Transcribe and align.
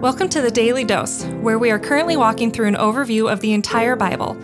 Welcome 0.00 0.28
to 0.28 0.40
the 0.40 0.50
Daily 0.52 0.84
Dose, 0.84 1.24
where 1.40 1.58
we 1.58 1.72
are 1.72 1.78
currently 1.80 2.16
walking 2.16 2.52
through 2.52 2.68
an 2.68 2.76
overview 2.76 3.32
of 3.32 3.40
the 3.40 3.52
entire 3.52 3.96
Bible. 3.96 4.36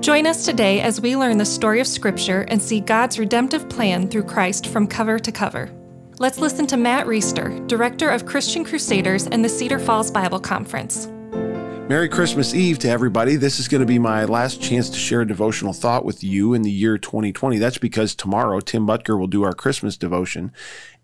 Join 0.00 0.26
us 0.26 0.46
today 0.46 0.80
as 0.80 1.02
we 1.02 1.16
learn 1.18 1.36
the 1.36 1.44
story 1.44 1.80
of 1.80 1.86
Scripture 1.86 2.46
and 2.48 2.62
see 2.62 2.80
God's 2.80 3.18
redemptive 3.18 3.68
plan 3.68 4.08
through 4.08 4.22
Christ 4.22 4.68
from 4.68 4.86
cover 4.86 5.18
to 5.18 5.30
cover. 5.30 5.70
Let's 6.18 6.38
listen 6.38 6.66
to 6.68 6.78
Matt 6.78 7.06
Reisetter, 7.06 7.68
Director 7.68 8.08
of 8.08 8.24
Christian 8.24 8.64
Crusaders 8.64 9.26
and 9.26 9.44
the 9.44 9.50
Cedar 9.50 9.78
Falls 9.78 10.10
Bible 10.10 10.40
Conference. 10.40 11.08
Merry 11.88 12.08
Christmas 12.08 12.54
Eve 12.54 12.78
to 12.78 12.88
everybody. 12.88 13.36
This 13.36 13.58
is 13.58 13.68
going 13.68 13.82
to 13.82 13.86
be 13.86 13.98
my 13.98 14.24
last 14.24 14.62
chance 14.62 14.88
to 14.88 14.96
share 14.96 15.20
a 15.20 15.26
devotional 15.26 15.74
thought 15.74 16.06
with 16.06 16.24
you 16.24 16.54
in 16.54 16.62
the 16.62 16.70
year 16.70 16.96
2020. 16.96 17.58
That's 17.58 17.76
because 17.76 18.14
tomorrow 18.14 18.60
Tim 18.60 18.86
Boettger 18.86 19.18
will 19.18 19.26
do 19.26 19.42
our 19.42 19.52
Christmas 19.52 19.98
devotion. 19.98 20.52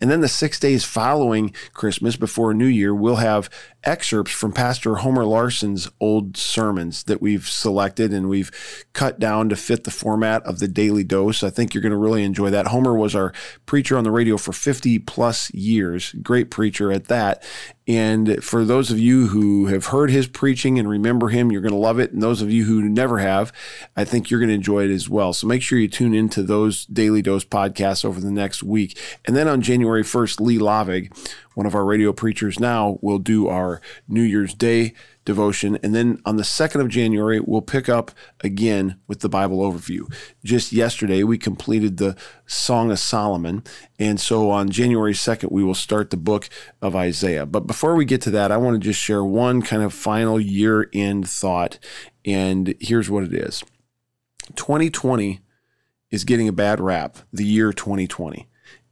And 0.00 0.11
then 0.11 0.22
the 0.22 0.29
six 0.29 0.59
days 0.59 0.86
following 0.86 1.52
Christmas 1.75 2.16
before 2.16 2.54
New 2.54 2.64
Year, 2.64 2.95
we'll 2.95 3.16
have 3.16 3.50
excerpts 3.84 4.32
from 4.32 4.52
Pastor 4.52 4.96
Homer 4.96 5.24
Larson's 5.24 5.88
old 6.00 6.36
sermons 6.36 7.05
that 7.05 7.23
we've 7.23 7.46
selected 7.46 8.12
and 8.12 8.28
we've 8.28 8.50
cut 8.92 9.19
down 9.19 9.48
to 9.48 9.56
fit 9.56 9.84
the 9.84 9.91
format 9.91 10.42
of 10.45 10.59
the 10.59 10.69
daily 10.69 11.05
dose. 11.05 11.42
I 11.42 11.50
think 11.50 11.74
you're 11.74 11.83
going 11.83 11.92
to 11.92 11.98
really 11.98 12.24
enjoy 12.24 12.50
that. 12.50 12.69
Homer 12.69 12.95
was 12.95 13.14
our 13.14 13.33
preacher 13.66 13.96
on 13.96 14.05
the 14.05 14.10
radio 14.10 14.36
for 14.36 14.52
50 14.52 14.98
plus 15.00 15.52
years, 15.55 16.12
great 16.22 16.50
preacher 16.50 16.91
at 16.92 17.06
that. 17.06 17.42
And 17.88 18.45
for 18.45 18.66
those 18.66 18.91
of 18.91 18.98
you 18.98 19.28
who 19.28 19.66
have 19.69 19.86
heard 19.86 20.10
his 20.10 20.27
preaching 20.27 20.78
and 20.78 20.86
remember 20.86 21.30
him, 21.30 21.50
you're 21.50 21.62
going 21.62 21.72
to 21.72 21.78
love 21.78 21.98
it. 21.98 22.12
And 22.12 22.22
those 22.22 22.42
of 22.42 22.50
you 22.50 22.64
who 22.64 22.83
never 22.83 23.19
have, 23.19 23.50
I 23.97 24.05
think 24.05 24.28
you're 24.28 24.41
going 24.41 24.50
to 24.50 24.55
enjoy 24.55 24.84
it 24.84 24.91
as 24.91 25.08
well. 25.08 25.33
So 25.33 25.47
make 25.47 25.62
sure 25.62 25.78
you 25.78 25.88
tune 25.88 26.14
into 26.14 26.42
those 26.42 26.84
Daily 26.84 27.22
Dose 27.22 27.47
podcasts 27.47 28.05
over 28.05 28.20
the 28.20 28.30
next 28.30 28.62
week. 28.62 28.98
And 29.27 29.34
then 29.34 29.48
on 29.48 29.62
January 29.62 30.02
1st, 30.02 30.38
Lee 30.38 30.58
Laaveg 30.58 31.16
one 31.59 31.67
of 31.67 31.75
our 31.75 31.85
radio 31.85 32.12
preachers 32.12 32.61
now, 32.61 33.01
will 33.03 33.19
do 33.19 33.48
our 33.48 33.80
New 34.07 34.23
Year's 34.23 34.55
Day 34.55 34.93
devotion. 35.25 35.77
And 35.83 35.93
then 35.93 36.23
on 36.25 36.37
the 36.37 36.45
2nd 36.45 36.81
of 36.81 36.89
January, 36.89 37.41
we'll 37.41 37.62
pick 37.62 37.89
up 37.89 38.12
again 38.45 39.00
with 39.09 39.23
the 39.23 39.28
Bible 39.28 39.59
overview. 39.59 40.09
Just 40.45 40.70
yesterday, 40.70 41.25
we 41.25 41.37
completed 41.37 41.97
the 41.97 42.17
Song 42.47 42.92
of 42.92 43.00
Solomon. 43.00 43.65
And 43.98 44.20
so 44.20 44.53
on 44.53 44.70
January 44.70 45.15
2nd, 45.15 45.50
we 45.50 45.65
will 45.65 45.75
start 45.75 46.11
the 46.11 46.17
book 46.17 46.48
of 46.81 46.95
Isaiah. 46.95 47.45
But 47.45 47.67
before 47.67 47.97
we 47.97 48.05
get 48.05 48.22
to 48.22 48.31
that, 48.31 48.53
I 48.53 48.56
want 48.56 48.81
to 48.81 48.89
just 48.89 49.00
share 49.00 49.25
one 49.25 49.61
kind 49.61 49.83
of 49.83 49.93
final 49.93 50.39
year 50.39 50.89
end 50.93 51.28
thought. 51.28 51.81
And 52.25 52.77
here's 52.78 53.11
what 53.11 53.25
it 53.25 53.34
is 53.34 53.65
2020 54.55 55.41
is 56.12 56.22
getting 56.22 56.47
a 56.47 56.53
bad 56.53 56.78
rap, 56.78 57.19
the 57.33 57.45
year 57.45 57.72
2020 57.72 58.47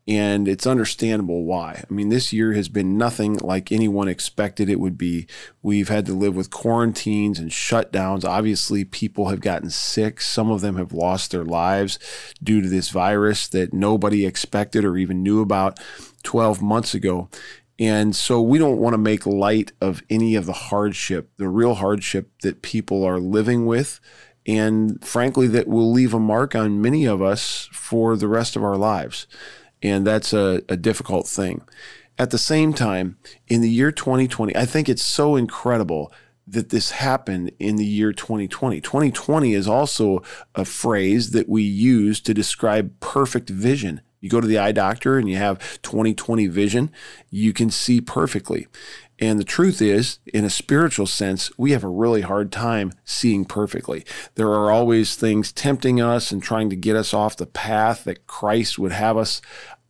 and 0.09 0.47
it's 0.47 0.67
understandable 0.67 1.45
why. 1.45 1.85
I 1.89 1.93
mean, 1.93 2.11
this 2.11 2.33
year 2.33 2.53
has 2.53 2.69
been 2.69 2.97
nothing 2.97 3.39
like 3.39 3.73
anyone 3.73 4.07
expected 4.07 4.69
it 4.69 4.79
would 4.79 4.97
be. 4.97 5.27
We've 5.63 5.89
had 5.89 6.07
to 6.07 6.13
live 6.13 6.37
with 6.37 6.51
quarantines 6.51 7.41
and 7.41 7.51
shutdowns. 7.51 8.25
Obviously, 8.25 8.85
people 8.85 9.31
have 9.31 9.41
gotten 9.41 9.69
sick. 9.71 10.21
Some 10.21 10.49
of 10.51 10.61
them 10.61 10.77
have 10.77 10.93
lost 10.93 11.33
their 11.33 11.45
lives 11.45 11.99
due 12.41 12.61
to 12.61 12.69
this 12.69 12.91
virus 12.91 13.49
that 13.49 13.73
nobody 13.73 14.25
expected 14.25 14.85
or 14.85 14.97
even 14.97 15.25
knew 15.25 15.41
about 15.41 15.81
12 16.23 16.63
months 16.63 16.95
ago. 16.95 17.29
And 17.79 18.15
so 18.15 18.41
we 18.41 18.59
don't 18.59 18.79
want 18.79 18.95
to 18.95 18.99
make 18.99 19.27
light 19.27 19.73
of 19.81 20.05
any 20.09 20.37
of 20.37 20.47
the 20.47 20.53
hardship, 20.53 21.31
the 21.37 21.49
real 21.49 21.75
hardship 21.75 22.31
that 22.43 22.63
people 22.63 23.05
are 23.05 23.19
living 23.19 23.67
with. 23.67 23.99
And 24.47 25.05
frankly, 25.05 25.49
that 25.49 25.67
will 25.67 25.91
leave 25.91 26.15
a 26.15 26.21
mark 26.21 26.55
on 26.55 26.81
many 26.81 27.07
of 27.07 27.21
us 27.21 27.69
for 27.73 28.17
the 28.17 28.29
rest 28.29 28.55
of 28.55 28.63
our 28.63 28.77
lives 28.77 29.27
and 29.83 30.07
that's 30.07 30.33
a, 30.33 30.63
a 30.69 30.77
difficult 30.77 31.27
thing. 31.27 31.63
At 32.19 32.31
the 32.31 32.39
same 32.39 32.73
time, 32.73 33.19
in 33.47 33.61
the 33.61 33.69
year 33.69 33.93
2020, 33.93 34.57
I 34.57 34.65
think 34.65 34.89
it's 34.89 35.03
so 35.03 35.37
incredible 35.37 36.13
that 36.47 36.71
this 36.71 36.93
happened 36.93 37.51
in 37.59 37.77
the 37.77 37.85
year 37.85 38.13
2020. 38.13 38.81
2020 38.81 39.53
is 39.53 39.67
also 39.69 40.23
a 40.55 40.65
phrase 40.65 41.31
that 41.33 41.49
we 41.49 41.63
use 41.63 42.21
to 42.21 42.33
describe 42.33 42.99
perfect 43.01 43.51
vision. 43.51 44.01
You 44.21 44.31
go 44.31 44.41
to 44.41 44.47
the 44.47 44.59
eye 44.59 44.73
doctor 44.73 45.19
and 45.19 45.29
you 45.29 45.37
have 45.37 45.59
2020 45.83 46.47
vision, 46.47 46.91
you 47.31 47.53
can 47.53 47.71
see 47.71 48.01
perfectly. 48.01 48.67
And 49.19 49.39
the 49.39 49.45
truth 49.45 49.81
is, 49.81 50.19
in 50.27 50.45
a 50.45 50.51
spiritual 50.51 51.07
sense, 51.07 51.51
we 51.57 51.71
have 51.71 51.85
a 51.85 51.89
really 51.89 52.21
hard 52.21 52.53
time 52.53 52.93
seeing 53.05 53.45
perfectly. 53.45 54.05
There 54.35 54.51
are 54.51 54.71
always 54.71 55.17
things 55.17 55.53
tempting 55.53 56.01
us 56.01 56.31
and 56.31 56.43
trying 56.43 56.69
to 56.71 56.77
get 56.77 56.97
us 56.97 57.15
off 57.15 57.37
the 57.37 57.47
path 57.47 58.05
that 58.05 58.27
Christ 58.27 58.79
would 58.79 58.93
have 58.93 59.17
us 59.17 59.41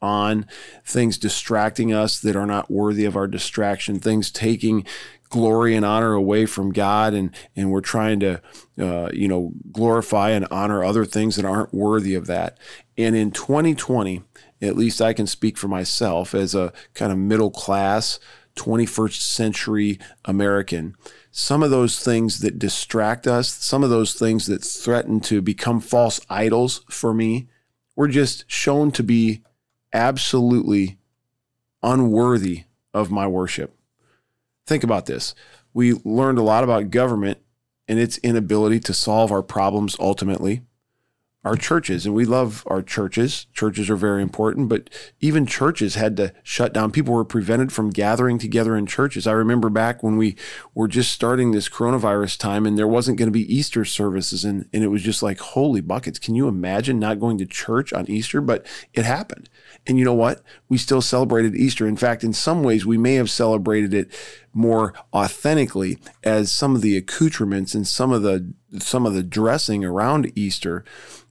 on, 0.00 0.46
things 0.84 1.18
distracting 1.18 1.92
us 1.92 2.20
that 2.20 2.36
are 2.36 2.46
not 2.46 2.70
worthy 2.70 3.04
of 3.04 3.16
our 3.16 3.26
distraction, 3.26 3.98
things 3.98 4.30
taking 4.30 4.86
glory 5.28 5.74
and 5.74 5.84
honor 5.84 6.12
away 6.12 6.46
from 6.46 6.72
God, 6.72 7.12
and 7.12 7.34
and 7.56 7.70
we're 7.70 7.80
trying 7.80 8.20
to, 8.20 8.40
uh, 8.78 9.10
you 9.12 9.26
know, 9.26 9.52
glorify 9.72 10.30
and 10.30 10.46
honor 10.50 10.84
other 10.84 11.04
things 11.04 11.36
that 11.36 11.44
aren't 11.44 11.74
worthy 11.74 12.14
of 12.14 12.26
that. 12.26 12.58
And 12.96 13.16
in 13.16 13.30
2020, 13.32 14.22
at 14.62 14.76
least 14.76 15.02
I 15.02 15.12
can 15.12 15.26
speak 15.26 15.58
for 15.58 15.68
myself 15.68 16.34
as 16.34 16.54
a 16.54 16.72
kind 16.94 17.12
of 17.12 17.18
middle 17.18 17.50
class 17.50 18.20
21st 18.56 19.20
century 19.20 19.98
American. 20.24 20.96
Some 21.30 21.62
of 21.62 21.70
those 21.70 22.00
things 22.00 22.40
that 22.40 22.58
distract 22.58 23.26
us, 23.26 23.48
some 23.52 23.84
of 23.84 23.90
those 23.90 24.14
things 24.14 24.46
that 24.46 24.64
threaten 24.64 25.20
to 25.20 25.40
become 25.40 25.80
false 25.80 26.20
idols 26.28 26.84
for 26.90 27.14
me, 27.14 27.48
were 27.94 28.08
just 28.08 28.44
shown 28.48 28.90
to 28.92 29.02
be 29.02 29.42
absolutely 29.92 30.98
unworthy 31.82 32.64
of 32.92 33.10
my 33.10 33.26
worship. 33.26 33.76
Think 34.66 34.82
about 34.82 35.06
this. 35.06 35.34
We 35.72 35.92
learned 36.04 36.38
a 36.38 36.42
lot 36.42 36.64
about 36.64 36.90
government 36.90 37.38
and 37.86 37.98
its 37.98 38.18
inability 38.18 38.80
to 38.80 38.92
solve 38.92 39.30
our 39.30 39.42
problems 39.42 39.96
ultimately 40.00 40.62
our 41.46 41.54
churches 41.54 42.04
and 42.04 42.14
we 42.14 42.24
love 42.24 42.64
our 42.66 42.82
churches. 42.82 43.46
Churches 43.54 43.88
are 43.88 43.94
very 43.94 44.20
important 44.20 44.68
but 44.68 44.90
even 45.20 45.46
churches 45.46 45.94
had 45.94 46.16
to 46.16 46.32
shut 46.42 46.72
down. 46.72 46.90
People 46.90 47.14
were 47.14 47.24
prevented 47.24 47.72
from 47.72 47.90
gathering 47.90 48.36
together 48.36 48.76
in 48.76 48.84
churches. 48.84 49.28
I 49.28 49.32
remember 49.32 49.70
back 49.70 50.02
when 50.02 50.16
we 50.16 50.34
were 50.74 50.88
just 50.88 51.12
starting 51.12 51.52
this 51.52 51.68
coronavirus 51.68 52.38
time 52.38 52.66
and 52.66 52.76
there 52.76 52.88
wasn't 52.88 53.16
going 53.16 53.28
to 53.28 53.32
be 53.32 53.54
easter 53.54 53.84
services 53.84 54.44
and, 54.44 54.68
and 54.72 54.82
it 54.82 54.88
was 54.88 55.04
just 55.04 55.22
like 55.22 55.38
holy 55.38 55.80
buckets. 55.80 56.18
Can 56.18 56.34
you 56.34 56.48
imagine 56.48 56.98
not 56.98 57.20
going 57.20 57.38
to 57.38 57.46
church 57.46 57.92
on 57.92 58.10
easter? 58.10 58.40
But 58.40 58.66
it 58.92 59.04
happened. 59.04 59.48
And 59.86 60.00
you 60.00 60.04
know 60.04 60.14
what? 60.14 60.42
We 60.68 60.78
still 60.78 61.00
celebrated 61.00 61.54
easter. 61.54 61.86
In 61.86 61.96
fact 61.96 62.24
in 62.24 62.32
some 62.32 62.64
ways 62.64 62.84
we 62.84 62.98
may 62.98 63.14
have 63.14 63.30
celebrated 63.30 63.94
it 63.94 64.10
more 64.52 64.94
authentically 65.14 65.98
as 66.24 66.50
some 66.50 66.74
of 66.74 66.80
the 66.80 66.96
accoutrements 66.96 67.72
and 67.72 67.86
some 67.86 68.10
of 68.10 68.22
the 68.22 68.52
some 68.80 69.06
of 69.06 69.14
the 69.14 69.22
dressing 69.22 69.84
around 69.84 70.32
Easter 70.34 70.84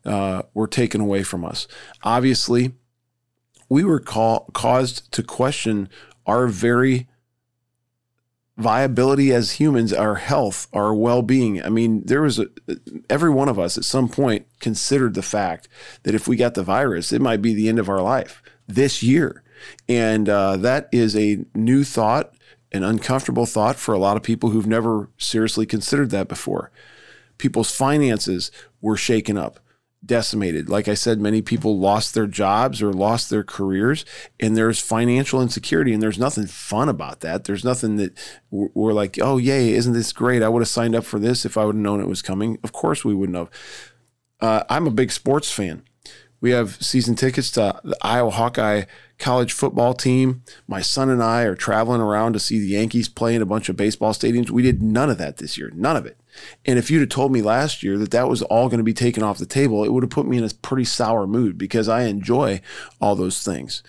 uh, 0.05 0.43
were 0.53 0.67
taken 0.67 1.01
away 1.01 1.23
from 1.23 1.43
us. 1.43 1.67
Obviously, 2.03 2.73
we 3.69 3.83
were 3.83 3.99
call, 3.99 4.49
caused 4.53 5.11
to 5.11 5.23
question 5.23 5.89
our 6.25 6.47
very 6.47 7.07
viability 8.57 9.33
as 9.33 9.53
humans, 9.53 9.91
our 9.91 10.15
health, 10.15 10.67
our 10.71 10.93
well-being. 10.93 11.61
I 11.61 11.69
mean, 11.69 12.05
there 12.05 12.21
was 12.21 12.39
a, 12.39 12.47
every 13.09 13.29
one 13.29 13.49
of 13.49 13.59
us 13.59 13.77
at 13.77 13.83
some 13.83 14.07
point 14.07 14.47
considered 14.59 15.13
the 15.13 15.21
fact 15.21 15.67
that 16.03 16.15
if 16.15 16.27
we 16.27 16.37
got 16.37 16.53
the 16.53 16.63
virus, 16.63 17.11
it 17.11 17.21
might 17.21 17.41
be 17.41 17.53
the 17.53 17.67
end 17.67 17.79
of 17.79 17.89
our 17.89 18.01
life 18.01 18.41
this 18.67 19.03
year, 19.03 19.43
and 19.89 20.29
uh, 20.29 20.57
that 20.57 20.87
is 20.91 21.15
a 21.15 21.45
new 21.53 21.83
thought, 21.83 22.33
an 22.71 22.83
uncomfortable 22.83 23.45
thought 23.45 23.75
for 23.75 23.93
a 23.93 23.99
lot 23.99 24.17
of 24.17 24.23
people 24.23 24.51
who've 24.51 24.67
never 24.67 25.09
seriously 25.17 25.65
considered 25.65 26.09
that 26.11 26.27
before. 26.27 26.71
People's 27.37 27.75
finances 27.75 28.51
were 28.81 28.95
shaken 28.97 29.37
up 29.37 29.59
decimated. 30.05 30.69
Like 30.69 30.87
I 30.87 30.93
said, 30.93 31.19
many 31.19 31.41
people 31.41 31.79
lost 31.79 32.13
their 32.13 32.27
jobs 32.27 32.81
or 32.81 32.93
lost 32.93 33.29
their 33.29 33.43
careers, 33.43 34.05
and 34.39 34.55
there's 34.55 34.79
financial 34.79 35.41
insecurity, 35.41 35.93
and 35.93 36.01
there's 36.01 36.19
nothing 36.19 36.47
fun 36.47 36.89
about 36.89 37.21
that. 37.21 37.45
There's 37.45 37.63
nothing 37.63 37.97
that 37.97 38.17
we're 38.49 38.93
like, 38.93 39.17
oh, 39.21 39.37
yay, 39.37 39.73
isn't 39.73 39.93
this 39.93 40.13
great? 40.13 40.43
I 40.43 40.49
would 40.49 40.61
have 40.61 40.67
signed 40.67 40.95
up 40.95 41.05
for 41.05 41.19
this 41.19 41.45
if 41.45 41.57
I 41.57 41.65
would 41.65 41.75
have 41.75 41.81
known 41.81 42.01
it 42.01 42.07
was 42.07 42.21
coming. 42.21 42.57
Of 42.63 42.71
course, 42.71 43.03
we 43.03 43.13
wouldn't 43.13 43.37
have. 43.37 43.49
Uh, 44.39 44.63
I'm 44.69 44.87
a 44.87 44.91
big 44.91 45.11
sports 45.11 45.51
fan. 45.51 45.83
We 46.41 46.51
have 46.51 46.75
season 46.83 47.15
tickets 47.15 47.49
to 47.51 47.79
the 47.83 47.97
Iowa 48.01 48.29
Hawkeye 48.29 48.83
college 49.17 49.53
football 49.53 49.93
team. 49.93 50.43
My 50.67 50.81
son 50.81 51.09
and 51.09 51.23
I 51.23 51.43
are 51.43 51.55
traveling 51.55 52.01
around 52.01 52.33
to 52.33 52.39
see 52.39 52.59
the 52.59 52.67
Yankees 52.67 53.09
play 53.09 53.33
in 53.33 53.41
a 53.41 53.47
bunch 53.47 53.69
of 53.69 53.77
baseball 53.77 54.13
stadiums. 54.13 54.51
We 54.51 54.61
did 54.61 54.81
none 54.81 55.09
of 55.09 55.17
that 55.17 55.37
this 55.37 55.57
year, 55.57 55.71
none 55.73 55.95
of 55.95 56.05
it. 56.05 56.19
And 56.65 56.79
if 56.79 56.89
you'd 56.89 57.01
have 57.01 57.09
told 57.09 57.31
me 57.31 57.41
last 57.41 57.83
year 57.83 57.97
that 57.97 58.11
that 58.11 58.29
was 58.29 58.41
all 58.43 58.69
going 58.69 58.79
to 58.79 58.83
be 58.83 58.93
taken 58.93 59.23
off 59.23 59.37
the 59.37 59.45
table, 59.45 59.83
it 59.83 59.91
would 59.91 60.03
have 60.03 60.09
put 60.09 60.27
me 60.27 60.37
in 60.37 60.43
a 60.43 60.49
pretty 60.61 60.85
sour 60.85 61.27
mood 61.27 61.57
because 61.57 61.87
I 61.87 62.03
enjoy 62.03 62.61
all 62.99 63.15
those 63.15 63.43
things. 63.43 63.83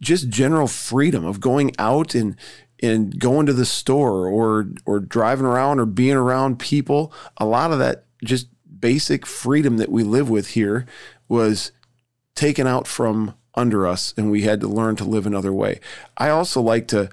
Just 0.00 0.28
general 0.28 0.66
freedom 0.66 1.24
of 1.24 1.40
going 1.40 1.72
out 1.78 2.14
and 2.14 2.36
and 2.82 3.18
going 3.18 3.46
to 3.46 3.52
the 3.52 3.64
store 3.64 4.26
or 4.26 4.68
or 4.84 5.00
driving 5.00 5.46
around 5.46 5.80
or 5.80 5.86
being 5.86 6.16
around 6.16 6.58
people, 6.58 7.12
a 7.36 7.46
lot 7.46 7.72
of 7.72 7.78
that 7.78 8.04
just 8.22 8.48
basic 8.80 9.24
freedom 9.24 9.76
that 9.78 9.90
we 9.90 10.02
live 10.02 10.28
with 10.28 10.48
here 10.48 10.86
was 11.28 11.72
taken 12.34 12.66
out 12.66 12.86
from 12.86 13.34
under 13.54 13.86
us 13.86 14.12
and 14.16 14.30
we 14.30 14.42
had 14.42 14.60
to 14.60 14.66
learn 14.68 14.96
to 14.96 15.04
live 15.04 15.26
another 15.26 15.52
way. 15.52 15.80
I 16.18 16.28
also 16.28 16.60
like 16.60 16.88
to 16.88 17.08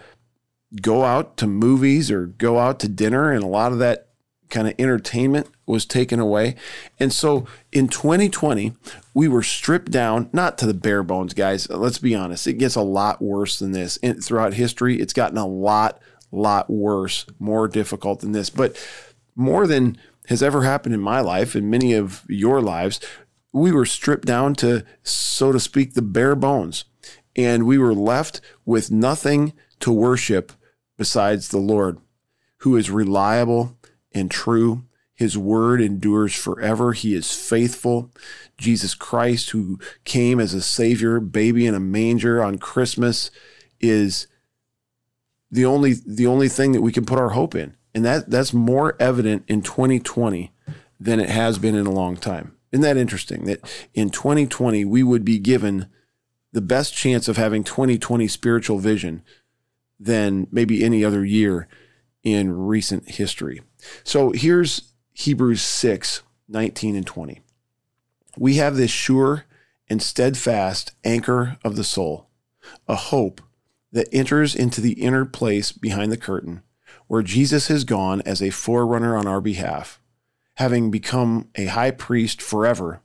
go 0.80 1.04
out 1.04 1.38
to 1.38 1.48
movies 1.48 2.12
or 2.12 2.28
go 2.28 2.60
out 2.60 2.80
to 2.80 2.88
dinner, 2.88 3.32
and 3.32 3.44
a 3.44 3.48
lot 3.48 3.72
of 3.72 3.80
that 3.80 4.10
kind 4.52 4.68
of 4.68 4.76
entertainment 4.78 5.50
was 5.66 5.86
taken 5.86 6.20
away. 6.20 6.56
And 7.00 7.12
so 7.12 7.48
in 7.72 7.88
2020, 7.88 8.74
we 9.14 9.28
were 9.28 9.42
stripped 9.42 9.92
down, 9.92 10.30
not 10.32 10.58
to 10.60 10.66
the 10.66 10.74
bare 10.74 11.02
bones, 11.02 11.34
guys. 11.34 11.70
Let's 11.70 11.98
be 11.98 12.14
honest, 12.14 12.46
it 12.46 12.60
gets 12.60 12.76
a 12.76 12.82
lot 12.82 13.22
worse 13.22 13.58
than 13.58 13.72
this. 13.72 13.98
And 14.04 14.24
throughout 14.24 14.54
history, 14.54 15.00
it's 15.00 15.14
gotten 15.14 15.38
a 15.38 15.48
lot, 15.48 16.00
lot 16.32 16.70
worse, 16.70 17.26
more 17.40 17.68
difficult 17.68 18.20
than 18.20 18.34
this. 18.34 18.50
But 18.50 18.78
more 19.36 19.66
than 19.66 19.98
has 20.28 20.44
ever 20.44 20.64
happened 20.64 20.94
in 20.94 21.02
my 21.02 21.20
life 21.20 21.56
and 21.56 21.72
many 21.72 21.94
of 21.94 22.24
your 22.28 22.62
lives, 22.62 23.00
we 23.52 23.72
were 23.72 23.86
stripped 23.86 24.28
down 24.28 24.54
to, 24.56 24.86
so 25.04 25.52
to 25.52 25.60
speak, 25.60 25.94
the 25.94 26.02
bare 26.02 26.36
bones. 26.36 26.86
And 27.36 27.66
we 27.66 27.78
were 27.78 27.94
left 27.94 28.42
with 28.66 28.92
nothing 28.92 29.54
to 29.80 29.92
worship 29.92 30.52
besides 30.98 31.50
the 31.50 31.58
Lord, 31.58 32.00
who 32.58 32.76
is 32.76 32.92
reliable 32.92 33.78
and 34.14 34.30
true. 34.30 34.84
His 35.14 35.38
word 35.38 35.82
endures 35.82 36.34
forever. 36.34 36.94
He 36.94 37.14
is 37.14 37.32
faithful. 37.32 38.12
Jesus 38.58 38.96
Christ, 38.96 39.52
who 39.52 39.80
came 40.04 40.40
as 40.40 40.54
a 40.54 40.62
savior, 40.62 41.20
baby 41.20 41.68
in 41.68 41.76
a 41.76 41.80
manger 41.80 42.44
on 42.44 42.58
Christmas, 42.58 43.30
is 43.80 44.28
the 45.52 45.66
only 45.66 45.94
the 46.06 46.28
only 46.28 46.50
thing 46.50 46.72
that 46.72 46.82
we 46.82 46.92
can 46.92 47.06
put 47.06 47.20
our 47.20 47.30
hope 47.30 47.54
in. 47.54 47.76
And 47.94 48.06
that 48.06 48.30
that's 48.30 48.54
more 48.54 48.96
evident 49.00 49.44
in 49.48 49.62
2020 49.62 50.52
than 51.00 51.20
it 51.20 51.30
has 51.30 51.58
been 51.58 51.76
in 51.76 51.86
a 51.86 51.92
long 51.92 52.16
time. 52.18 52.56
Isn't 52.72 52.84
that 52.84 52.98
interesting 52.98 53.46
that 53.46 53.70
in 53.94 54.10
2020 54.10 54.86
we 54.86 55.04
would 55.04 55.26
be 55.26 55.40
given 55.40 55.88
the 56.54 56.62
best 56.62 56.94
chance 56.94 57.28
of 57.28 57.38
having 57.38 57.64
2020 57.64 58.28
spiritual 58.28 58.80
vision 58.80 59.24
than 60.00 60.48
maybe 60.52 60.84
any 60.84 61.04
other 61.06 61.24
year 61.24 61.68
in 62.24 62.52
recent 62.52 63.10
history. 63.10 63.62
So 64.04 64.32
here's 64.32 64.94
Hebrews 65.14 65.62
6 65.62 66.24
19 66.48 66.96
and 66.96 67.06
20. 67.06 67.42
We 68.38 68.56
have 68.56 68.76
this 68.76 68.92
sure 68.92 69.46
and 69.90 70.02
steadfast 70.02 70.94
anchor 71.04 71.58
of 71.64 71.76
the 71.76 71.84
soul, 71.84 72.28
a 72.88 72.96
hope 72.96 73.42
that 73.92 74.08
enters 74.12 74.56
into 74.56 74.82
the 74.82 74.94
inner 74.94 75.26
place 75.26 75.72
behind 75.72 76.12
the 76.12 76.18
curtain, 76.18 76.62
where 77.08 77.22
Jesus 77.22 77.68
has 77.68 77.84
gone 77.84 78.22
as 78.26 78.42
a 78.42 78.50
forerunner 78.50 79.18
on 79.18 79.28
our 79.28 79.42
behalf, 79.42 80.02
having 80.56 80.92
become 80.92 81.50
a 81.56 81.66
high 81.66 81.92
priest 81.92 82.42
forever 82.42 83.02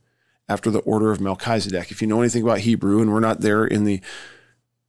after 0.49 0.71
the 0.71 0.81
order 0.81 1.11
of 1.11 1.21
Melchizedek. 1.21 1.91
If 1.91 2.01
you 2.01 2.09
know 2.09 2.21
anything 2.21 2.43
about 2.43 2.61
Hebrew, 2.61 3.01
and 3.01 3.13
we're 3.13 3.21
not 3.21 3.41
there 3.41 3.65
in 3.65 3.85
the 3.85 4.01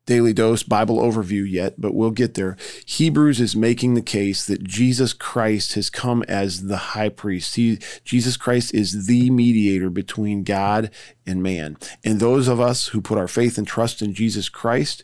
Daily 0.08 0.34
Dose 0.34 0.64
Bible 0.64 1.00
overview 1.00 1.46
yet, 1.48 1.80
but 1.80 1.94
we'll 1.94 2.12
get 2.12 2.34
there. 2.34 2.56
Hebrews 2.86 3.40
is 3.40 3.56
making 3.56 3.94
the 3.94 4.02
case 4.02 4.46
that 4.46 4.64
Jesus 4.64 5.14
Christ 5.14 5.74
has 5.74 5.90
come 5.90 6.24
as 6.24 6.64
the 6.64 6.78
high 6.78 7.10
priest. 7.10 7.56
He, 7.56 7.78
Jesus 8.06 8.38
Christ 8.38 8.74
is 8.74 9.06
the 9.06 9.30
mediator 9.30 9.90
between 9.90 10.44
God 10.44 10.90
and 11.26 11.44
man. 11.44 11.78
And 12.04 12.20
those 12.20 12.48
of 12.48 12.60
us 12.60 12.88
who 12.88 13.02
put 13.02 13.18
our 13.18 13.28
faith 13.28 13.58
and 13.58 13.68
trust 13.68 14.02
in 14.02 14.14
Jesus 14.14 14.48
Christ 14.48 15.04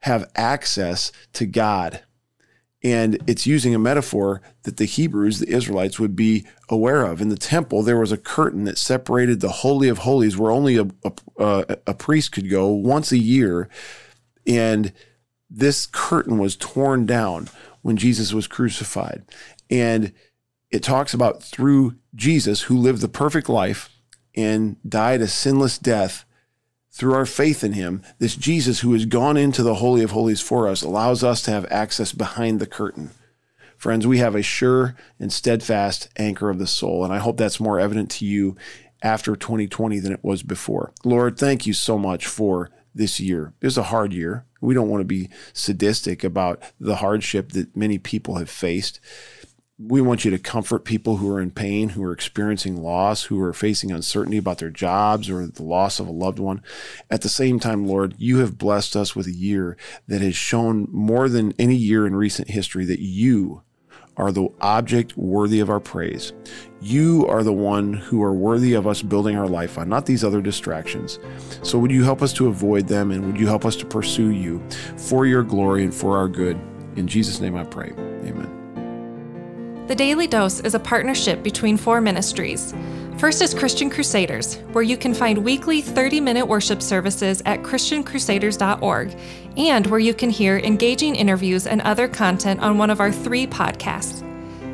have 0.00 0.30
access 0.36 1.10
to 1.32 1.46
God. 1.46 2.02
And 2.84 3.18
it's 3.26 3.46
using 3.46 3.74
a 3.74 3.78
metaphor 3.78 4.42
that 4.64 4.76
the 4.76 4.84
Hebrews, 4.84 5.38
the 5.40 5.48
Israelites, 5.48 5.98
would 5.98 6.14
be 6.14 6.46
aware 6.68 7.04
of. 7.04 7.22
In 7.22 7.30
the 7.30 7.36
temple, 7.36 7.82
there 7.82 7.98
was 7.98 8.12
a 8.12 8.18
curtain 8.18 8.64
that 8.64 8.76
separated 8.76 9.40
the 9.40 9.48
Holy 9.48 9.88
of 9.88 9.98
Holies, 9.98 10.36
where 10.36 10.52
only 10.52 10.76
a, 10.76 10.86
a, 11.38 11.78
a 11.86 11.94
priest 11.94 12.32
could 12.32 12.50
go 12.50 12.68
once 12.68 13.12
a 13.12 13.18
year 13.18 13.70
and 14.46 14.92
this 15.48 15.86
curtain 15.86 16.38
was 16.38 16.56
torn 16.56 17.06
down 17.06 17.48
when 17.82 17.96
Jesus 17.96 18.32
was 18.32 18.46
crucified. 18.46 19.24
And 19.70 20.12
it 20.70 20.82
talks 20.82 21.14
about 21.14 21.42
through 21.42 21.96
Jesus, 22.14 22.62
who 22.62 22.76
lived 22.76 23.00
the 23.00 23.08
perfect 23.08 23.48
life 23.48 23.90
and 24.34 24.76
died 24.88 25.20
a 25.20 25.28
sinless 25.28 25.78
death, 25.78 26.24
through 26.96 27.12
our 27.12 27.26
faith 27.26 27.62
in 27.62 27.74
him, 27.74 28.02
this 28.18 28.34
Jesus 28.34 28.80
who 28.80 28.94
has 28.94 29.04
gone 29.04 29.36
into 29.36 29.62
the 29.62 29.74
Holy 29.74 30.02
of 30.02 30.12
Holies 30.12 30.40
for 30.40 30.66
us 30.66 30.80
allows 30.80 31.22
us 31.22 31.42
to 31.42 31.50
have 31.50 31.70
access 31.70 32.12
behind 32.12 32.58
the 32.58 32.66
curtain. 32.66 33.10
Friends, 33.76 34.06
we 34.06 34.16
have 34.16 34.34
a 34.34 34.40
sure 34.40 34.96
and 35.20 35.30
steadfast 35.30 36.08
anchor 36.16 36.48
of 36.48 36.58
the 36.58 36.66
soul, 36.66 37.04
and 37.04 37.12
I 37.12 37.18
hope 37.18 37.36
that's 37.36 37.60
more 37.60 37.78
evident 37.78 38.10
to 38.12 38.24
you 38.24 38.56
after 39.02 39.36
2020 39.36 39.98
than 39.98 40.12
it 40.12 40.24
was 40.24 40.42
before. 40.42 40.94
Lord, 41.04 41.36
thank 41.36 41.66
you 41.66 41.74
so 41.74 41.98
much 41.98 42.26
for 42.26 42.70
this 42.96 43.20
year. 43.20 43.52
It 43.60 43.66
was 43.66 43.78
a 43.78 43.84
hard 43.84 44.12
year. 44.12 44.46
We 44.60 44.74
don't 44.74 44.88
want 44.88 45.02
to 45.02 45.06
be 45.06 45.28
sadistic 45.52 46.24
about 46.24 46.62
the 46.80 46.96
hardship 46.96 47.52
that 47.52 47.76
many 47.76 47.98
people 47.98 48.36
have 48.36 48.50
faced. 48.50 49.00
We 49.78 50.00
want 50.00 50.24
you 50.24 50.30
to 50.30 50.38
comfort 50.38 50.86
people 50.86 51.18
who 51.18 51.30
are 51.30 51.40
in 51.40 51.50
pain, 51.50 51.90
who 51.90 52.02
are 52.02 52.12
experiencing 52.12 52.82
loss, 52.82 53.24
who 53.24 53.38
are 53.42 53.52
facing 53.52 53.92
uncertainty 53.92 54.38
about 54.38 54.58
their 54.58 54.70
jobs 54.70 55.28
or 55.28 55.46
the 55.46 55.62
loss 55.62 56.00
of 56.00 56.08
a 56.08 56.12
loved 56.12 56.38
one. 56.38 56.62
At 57.10 57.20
the 57.20 57.28
same 57.28 57.60
time, 57.60 57.86
Lord, 57.86 58.14
you 58.16 58.38
have 58.38 58.56
blessed 58.56 58.96
us 58.96 59.14
with 59.14 59.26
a 59.26 59.34
year 59.34 59.76
that 60.08 60.22
has 60.22 60.34
shown 60.34 60.88
more 60.90 61.28
than 61.28 61.52
any 61.58 61.76
year 61.76 62.06
in 62.06 62.16
recent 62.16 62.48
history 62.48 62.86
that 62.86 63.00
you 63.00 63.62
are 64.16 64.32
the 64.32 64.48
object 64.62 65.16
worthy 65.16 65.60
of 65.60 65.68
our 65.68 65.80
praise. 65.80 66.32
You 66.80 67.26
are 67.28 67.42
the 67.42 67.52
one 67.52 67.94
who 67.94 68.22
are 68.22 68.34
worthy 68.34 68.74
of 68.74 68.86
us 68.86 69.00
building 69.00 69.36
our 69.36 69.48
life 69.48 69.78
on, 69.78 69.88
not 69.88 70.04
these 70.04 70.22
other 70.22 70.42
distractions. 70.42 71.18
So, 71.62 71.78
would 71.78 71.90
you 71.90 72.04
help 72.04 72.22
us 72.22 72.32
to 72.34 72.48
avoid 72.48 72.86
them 72.86 73.10
and 73.10 73.26
would 73.26 73.40
you 73.40 73.46
help 73.46 73.64
us 73.64 73.76
to 73.76 73.86
pursue 73.86 74.30
you 74.30 74.62
for 74.96 75.26
your 75.26 75.42
glory 75.42 75.84
and 75.84 75.94
for 75.94 76.16
our 76.18 76.28
good? 76.28 76.58
In 76.96 77.06
Jesus' 77.06 77.40
name 77.40 77.56
I 77.56 77.64
pray. 77.64 77.92
Amen. 77.96 79.84
The 79.86 79.94
Daily 79.94 80.26
Dose 80.26 80.60
is 80.60 80.74
a 80.74 80.80
partnership 80.80 81.42
between 81.42 81.76
four 81.76 82.00
ministries. 82.00 82.74
First 83.18 83.40
is 83.40 83.54
Christian 83.54 83.88
Crusaders, 83.88 84.56
where 84.72 84.84
you 84.84 84.98
can 84.98 85.14
find 85.14 85.38
weekly 85.38 85.80
30 85.80 86.20
minute 86.20 86.44
worship 86.44 86.82
services 86.82 87.40
at 87.46 87.62
ChristianCrusaders.org, 87.62 89.16
and 89.56 89.86
where 89.86 90.00
you 90.00 90.12
can 90.12 90.28
hear 90.28 90.58
engaging 90.58 91.14
interviews 91.14 91.66
and 91.66 91.80
other 91.82 92.08
content 92.08 92.60
on 92.60 92.76
one 92.76 92.90
of 92.90 93.00
our 93.00 93.12
three 93.12 93.46
podcasts. 93.46 94.25